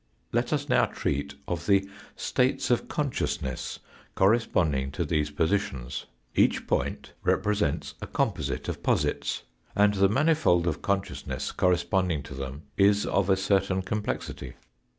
[0.31, 3.77] Let us now treat of the states of consciousness
[4.15, 6.07] corresponding to these positions.
[6.33, 9.43] Each point represents a composite of posits,
[9.75, 12.31] and the mani fold of consciousness corresponding Fig.
[12.31, 12.33] <;o.,, r,.,*_..
[12.45, 14.55] to them is of a certain complexity.